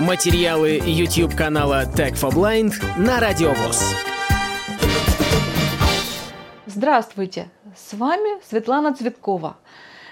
Материалы 0.00 0.82
YouTube 0.84 1.36
канала 1.36 1.84
Tech 1.84 2.14
for 2.14 2.32
Blind 2.34 2.74
на 2.98 3.20
Радиовоз. 3.20 3.94
Здравствуйте! 6.66 7.48
С 7.76 7.94
вами 7.94 8.42
Светлана 8.44 8.92
Цветкова. 8.92 9.56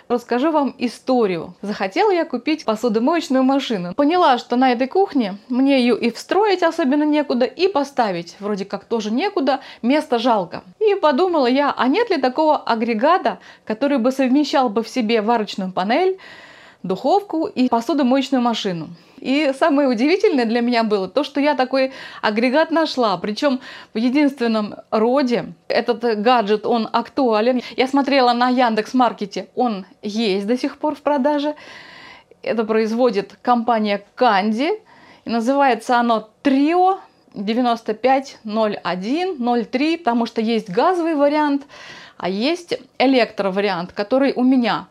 Расскажу 0.07 0.53
вам 0.53 0.77
историю. 0.79 1.57
Захотела 1.63 2.13
я 2.13 2.25
купить 2.25 2.65
посудомоечную 2.65 3.43
машину. 3.43 3.93
Поняла, 3.95 4.39
что 4.39 4.55
на 4.55 4.71
этой 4.71 4.87
кухне 4.87 5.39
мне 5.49 5.81
ее 5.81 5.99
и 5.99 6.13
встроить 6.13 6.63
особенно 6.63 7.03
некуда, 7.03 7.45
и 7.45 7.67
поставить 7.67 8.37
вроде 8.39 8.65
как 8.65 8.85
тоже 8.85 9.11
некуда, 9.11 9.63
места 9.83 10.21
жалко. 10.21 10.63
И 10.79 10.95
подумала 10.95 11.49
я, 11.49 11.75
а 11.77 11.89
нет 11.89 12.09
ли 12.11 12.19
такого 12.19 12.57
агрегата, 12.57 13.41
который 13.65 13.99
бы 13.99 14.13
совмещал 14.13 14.69
бы 14.69 14.85
в 14.85 14.89
себе 14.89 15.23
варочную 15.23 15.73
панель, 15.73 16.19
духовку 16.83 17.47
и 17.47 17.69
посудомоечную 17.69 18.43
машину. 18.43 18.89
И 19.19 19.53
самое 19.57 19.89
удивительное 19.89 20.47
для 20.47 20.61
меня 20.61 20.83
было 20.83 21.09
то, 21.09 21.23
что 21.23 21.41
я 21.41 21.55
такой 21.55 21.93
агрегат 22.23 22.73
нашла, 22.73 23.17
причем 23.19 23.61
в 23.95 23.99
единственном 23.99 24.75
роде. 24.91 25.53
Этот 25.69 26.03
гаджет, 26.21 26.67
он 26.67 26.89
актуален. 26.93 27.63
Я 27.77 27.87
смотрела 27.87 28.33
на 28.33 28.49
Яндекс 28.49 28.95
Маркете, 28.95 29.47
он 29.55 29.87
есть 30.03 30.49
до 30.49 30.59
сих 30.59 30.79
пор 30.79 30.97
в 30.97 31.03
продаже. 31.03 31.55
Это 32.43 32.65
производит 32.65 33.39
компания 33.43 34.03
Канди. 34.17 34.73
Называется 35.25 36.01
оно 36.01 36.31
Трио 36.43 36.99
950103, 37.35 39.97
потому 39.99 40.27
что 40.27 40.41
есть 40.41 40.69
газовый 40.69 41.15
вариант, 41.15 41.63
а 42.17 42.29
есть 42.29 42.77
электровариант, 42.99 43.93
который 43.93 44.33
у 44.35 44.43
меня. 44.43 44.89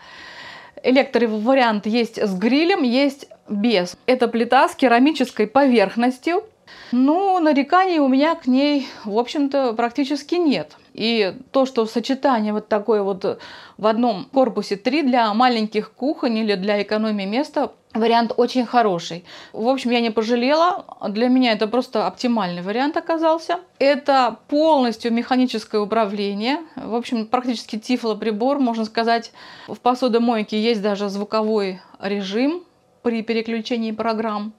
Электровариант 0.83 1.85
есть 1.85 2.17
с 2.17 2.33
грилем, 2.33 2.83
есть 2.83 3.27
без. 3.49 3.97
Это 4.05 4.27
плита 4.27 4.67
с 4.67 4.75
керамической 4.75 5.47
поверхностью. 5.47 6.43
Ну, 6.91 7.39
нареканий 7.39 7.99
у 7.99 8.07
меня 8.07 8.35
к 8.35 8.47
ней, 8.47 8.87
в 9.05 9.17
общем-то, 9.17 9.73
практически 9.73 10.35
нет. 10.35 10.77
И 10.93 11.33
то, 11.51 11.65
что 11.65 11.85
сочетание 11.85 12.53
вот 12.53 12.67
такое 12.67 13.01
вот 13.01 13.39
в 13.77 13.87
одном 13.87 14.25
корпусе 14.25 14.75
три 14.75 15.03
для 15.03 15.33
маленьких 15.33 15.91
кухонь 15.91 16.37
или 16.37 16.55
для 16.55 16.81
экономии 16.81 17.25
места, 17.25 17.71
вариант 17.93 18.33
очень 18.37 18.65
хороший. 18.65 19.25
В 19.53 19.67
общем, 19.67 19.91
я 19.91 20.01
не 20.01 20.09
пожалела. 20.09 20.85
Для 21.09 21.27
меня 21.27 21.51
это 21.51 21.67
просто 21.67 22.07
оптимальный 22.07 22.61
вариант 22.61 22.97
оказался. 22.97 23.59
Это 23.79 24.37
полностью 24.47 25.11
механическое 25.11 25.79
управление. 25.79 26.59
В 26.75 26.95
общем, 26.95 27.27
практически 27.27 27.77
тифлоприбор, 27.77 28.59
можно 28.59 28.85
сказать. 28.85 29.31
В 29.67 29.79
посудомойке 29.79 30.61
есть 30.61 30.81
даже 30.81 31.09
звуковой 31.09 31.81
режим 31.99 32.63
при 33.01 33.21
переключении 33.23 33.91
программ. 33.91 34.53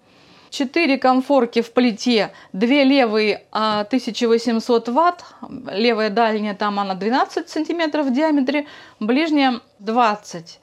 4 0.51 0.99
комфорки 0.99 1.63
в 1.63 1.73
плите, 1.73 2.31
2 2.53 2.69
левые 2.85 3.45
1800 3.53 4.89
а, 4.89 4.93
ватт, 4.93 5.25
левая 5.73 6.11
дальняя 6.11 6.55
там 6.55 6.79
она 6.79 6.95
12 6.95 7.49
сантиметров 7.49 8.07
в 8.09 8.13
диаметре, 8.13 8.67
ближняя 9.01 9.61
20. 9.79 10.61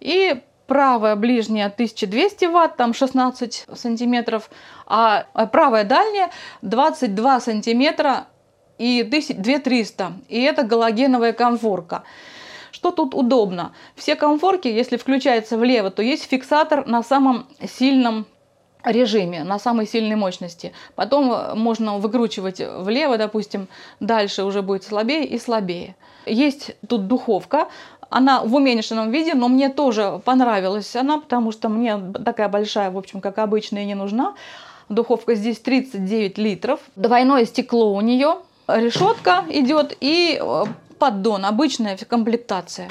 И 0.00 0.42
правая 0.70 1.16
ближняя 1.16 1.66
1200 1.66 2.44
ватт, 2.44 2.76
там 2.76 2.94
16 2.94 3.66
сантиметров, 3.74 4.48
а, 4.86 5.26
а 5.32 5.46
правая 5.46 5.82
дальняя 5.82 6.30
22 6.62 7.40
сантиметра 7.40 8.28
и 8.78 9.02
2300. 9.02 10.12
И 10.28 10.40
это 10.40 10.62
галогеновая 10.62 11.32
комфорка. 11.32 12.04
Что 12.70 12.92
тут 12.92 13.16
удобно? 13.16 13.74
Все 13.96 14.14
комфорки, 14.14 14.68
если 14.68 14.96
включается 14.96 15.58
влево, 15.58 15.90
то 15.90 16.02
есть 16.02 16.30
фиксатор 16.30 16.86
на 16.86 17.02
самом 17.02 17.48
сильном 17.66 18.26
режиме, 18.84 19.44
на 19.44 19.58
самой 19.58 19.86
сильной 19.86 20.16
мощности. 20.16 20.72
Потом 20.94 21.32
э, 21.32 21.54
можно 21.54 21.98
выкручивать 21.98 22.60
влево, 22.60 23.18
допустим, 23.18 23.68
дальше 24.00 24.44
уже 24.44 24.62
будет 24.62 24.84
слабее 24.84 25.24
и 25.24 25.38
слабее. 25.38 25.96
Есть 26.26 26.76
тут 26.86 27.06
духовка, 27.06 27.68
она 28.10 28.42
в 28.42 28.54
уменьшенном 28.54 29.10
виде, 29.10 29.34
но 29.34 29.48
мне 29.48 29.68
тоже 29.68 30.20
понравилась 30.24 30.94
она, 30.96 31.18
потому 31.18 31.52
что 31.52 31.68
мне 31.68 31.98
такая 32.24 32.48
большая, 32.48 32.90
в 32.90 32.98
общем, 32.98 33.20
как 33.20 33.38
обычная, 33.38 33.84
не 33.84 33.94
нужна. 33.94 34.34
Духовка 34.88 35.36
здесь 35.36 35.60
39 35.60 36.36
литров, 36.38 36.80
двойное 36.96 37.44
стекло 37.44 37.94
у 37.94 38.00
нее, 38.00 38.38
решетка 38.66 39.44
идет 39.48 39.96
и 40.00 40.40
э, 40.40 40.64
поддон, 40.98 41.44
обычная 41.44 41.96
комплектация. 41.96 42.88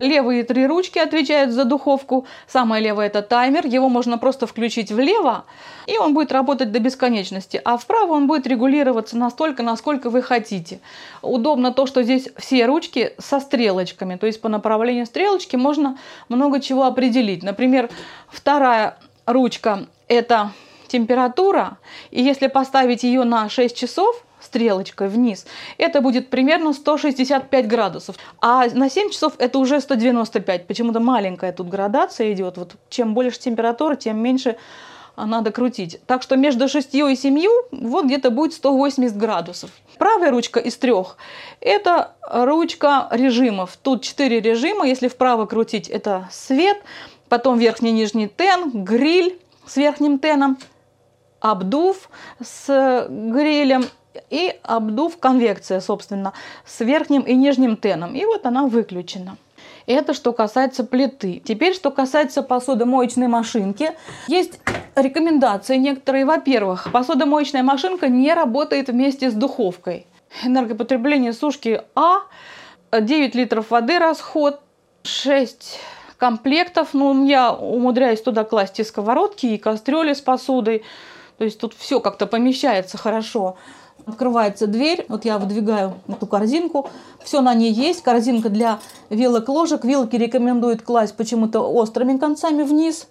Левые 0.00 0.44
три 0.44 0.66
ручки 0.66 0.98
отвечают 0.98 1.52
за 1.52 1.64
духовку. 1.64 2.26
Самая 2.46 2.80
левая 2.80 3.08
это 3.08 3.22
таймер. 3.22 3.66
Его 3.66 3.88
можно 3.88 4.18
просто 4.18 4.46
включить 4.46 4.92
влево, 4.92 5.44
и 5.86 5.98
он 5.98 6.14
будет 6.14 6.32
работать 6.32 6.72
до 6.72 6.78
бесконечности. 6.78 7.60
А 7.64 7.76
вправо 7.76 8.12
он 8.12 8.26
будет 8.26 8.46
регулироваться 8.46 9.16
настолько, 9.16 9.62
насколько 9.62 10.10
вы 10.10 10.22
хотите. 10.22 10.80
Удобно 11.22 11.72
то, 11.72 11.86
что 11.86 12.02
здесь 12.02 12.28
все 12.36 12.66
ручки 12.66 13.14
со 13.18 13.40
стрелочками. 13.40 14.16
То 14.16 14.26
есть 14.26 14.40
по 14.40 14.48
направлению 14.48 15.06
стрелочки 15.06 15.56
можно 15.56 15.98
много 16.28 16.60
чего 16.60 16.84
определить. 16.84 17.42
Например, 17.42 17.90
вторая 18.28 18.98
ручка 19.26 19.86
это 20.06 20.52
температура. 20.88 21.78
И 22.10 22.22
если 22.22 22.46
поставить 22.46 23.02
ее 23.02 23.24
на 23.24 23.48
6 23.48 23.76
часов, 23.76 24.24
стрелочкой 24.40 25.08
вниз, 25.08 25.46
это 25.78 26.00
будет 26.00 26.30
примерно 26.30 26.72
165 26.72 27.68
градусов. 27.68 28.16
А 28.40 28.66
на 28.66 28.88
7 28.90 29.10
часов 29.10 29.34
это 29.38 29.58
уже 29.58 29.80
195. 29.80 30.66
Почему-то 30.66 31.00
маленькая 31.00 31.52
тут 31.52 31.68
градация 31.68 32.32
идет. 32.32 32.56
Вот 32.56 32.72
чем 32.88 33.14
больше 33.14 33.38
температура, 33.40 33.94
тем 33.94 34.18
меньше 34.22 34.56
надо 35.16 35.50
крутить. 35.50 36.00
Так 36.06 36.22
что 36.22 36.36
между 36.36 36.68
6 36.68 36.94
и 36.94 37.16
7 37.16 37.44
вот 37.72 38.04
где-то 38.04 38.30
будет 38.30 38.52
180 38.54 39.16
градусов. 39.16 39.70
Правая 39.98 40.30
ручка 40.30 40.60
из 40.60 40.76
трех– 40.76 41.16
это 41.60 42.12
ручка 42.30 43.08
режимов. 43.10 43.76
Тут 43.82 44.02
4 44.02 44.40
режима. 44.40 44.86
Если 44.86 45.08
вправо 45.08 45.46
крутить– 45.46 45.88
это 45.90 46.28
свет, 46.30 46.78
потом 47.28 47.58
верхний 47.58 47.90
нижний 47.90 48.28
тен, 48.28 48.84
гриль 48.84 49.38
с 49.66 49.76
верхним 49.76 50.18
теном, 50.18 50.58
обдув 51.40 52.08
с 52.40 53.06
грилем 53.08 53.84
и 54.30 54.58
обдув 54.62 55.18
конвекция, 55.18 55.80
собственно, 55.80 56.32
с 56.64 56.80
верхним 56.80 57.22
и 57.22 57.34
нижним 57.34 57.76
теном. 57.76 58.14
И 58.14 58.24
вот 58.24 58.46
она 58.46 58.66
выключена. 58.66 59.36
Это 59.86 60.12
что 60.12 60.32
касается 60.32 60.84
плиты. 60.84 61.42
Теперь, 61.42 61.74
что 61.74 61.90
касается 61.90 62.42
посудомоечной 62.42 63.26
машинки. 63.26 63.92
Есть 64.26 64.60
рекомендации 64.94 65.76
некоторые. 65.76 66.26
Во-первых, 66.26 66.88
посудомоечная 66.92 67.62
машинка 67.62 68.08
не 68.08 68.34
работает 68.34 68.88
вместе 68.88 69.30
с 69.30 69.34
духовкой. 69.34 70.06
Энергопотребление 70.44 71.32
сушки 71.32 71.80
А, 71.94 72.20
9 72.92 73.34
литров 73.34 73.70
воды 73.70 73.98
расход, 73.98 74.60
6 75.04 75.80
комплектов. 76.18 76.88
Ну, 76.92 77.26
я 77.26 77.52
умудряюсь 77.52 78.20
туда 78.20 78.44
класть 78.44 78.80
и 78.80 78.84
сковородки, 78.84 79.46
и 79.46 79.58
кастрюли 79.58 80.12
с 80.12 80.20
посудой. 80.20 80.84
То 81.38 81.44
есть 81.44 81.58
тут 81.58 81.72
все 81.72 82.00
как-то 82.00 82.26
помещается 82.26 82.98
хорошо. 82.98 83.56
Открывается 84.08 84.66
дверь, 84.66 85.04
вот 85.10 85.26
я 85.26 85.38
выдвигаю 85.38 85.92
эту 86.08 86.26
корзинку, 86.26 86.88
все 87.22 87.42
на 87.42 87.52
ней 87.52 87.70
есть. 87.70 88.02
Корзинка 88.02 88.48
для 88.48 88.78
вилок, 89.10 89.50
ложек. 89.50 89.84
Вилки 89.84 90.16
рекомендуют 90.16 90.80
класть 90.80 91.14
почему-то 91.14 91.60
острыми 91.60 92.16
концами 92.16 92.62
вниз. 92.62 93.06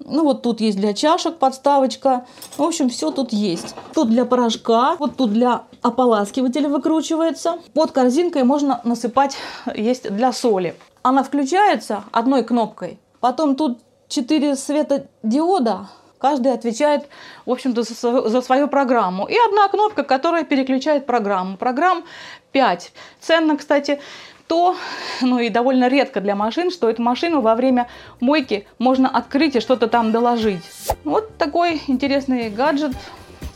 Ну 0.00 0.22
вот 0.22 0.42
тут 0.42 0.60
есть 0.60 0.76
для 0.76 0.92
чашек 0.92 1.38
подставочка. 1.38 2.26
В 2.58 2.62
общем, 2.62 2.90
все 2.90 3.10
тут 3.10 3.32
есть. 3.32 3.74
Тут 3.94 4.10
для 4.10 4.26
порошка, 4.26 4.96
вот 4.98 5.16
тут 5.16 5.32
для 5.32 5.62
ополаскивателя 5.80 6.68
выкручивается. 6.68 7.58
Под 7.72 7.92
корзинкой 7.92 8.44
можно 8.44 8.82
насыпать, 8.84 9.38
есть 9.74 10.14
для 10.14 10.30
соли. 10.34 10.76
Она 11.02 11.22
включается 11.22 12.04
одной 12.12 12.44
кнопкой. 12.44 12.98
Потом 13.20 13.56
тут 13.56 13.78
4 14.08 14.56
светодиода 14.56 15.88
Каждый 16.18 16.52
отвечает, 16.52 17.08
в 17.44 17.50
общем-то, 17.50 17.82
за 17.82 17.94
свою, 17.94 18.28
за 18.28 18.40
свою 18.40 18.68
программу. 18.68 19.26
И 19.26 19.36
одна 19.48 19.68
кнопка, 19.68 20.02
которая 20.04 20.44
переключает 20.44 21.06
программу. 21.06 21.56
Программ 21.56 22.04
5. 22.52 22.92
Ценно, 23.20 23.56
кстати, 23.56 24.00
то, 24.46 24.76
ну 25.20 25.38
и 25.38 25.48
довольно 25.48 25.88
редко 25.88 26.20
для 26.20 26.34
машин, 26.34 26.70
что 26.70 26.88
эту 26.88 27.02
машину 27.02 27.40
во 27.40 27.54
время 27.54 27.88
мойки 28.20 28.66
можно 28.78 29.08
открыть 29.08 29.56
и 29.56 29.60
что-то 29.60 29.88
там 29.88 30.12
доложить. 30.12 30.62
Вот 31.04 31.36
такой 31.36 31.82
интересный 31.86 32.50
гаджет. 32.50 32.92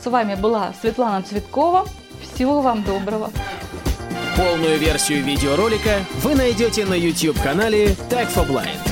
С 0.02 0.06
вами 0.06 0.34
была 0.34 0.72
Светлана 0.80 1.22
Цветкова. 1.22 1.86
Всего 2.34 2.60
вам 2.60 2.82
доброго. 2.82 3.30
Полную 4.36 4.78
версию 4.78 5.24
видеоролика 5.24 6.00
вы 6.22 6.36
найдете 6.36 6.84
на 6.84 6.94
YouTube-канале 6.94 7.88
Tag 8.08 8.32
for 8.32 8.48
Blind. 8.48 8.87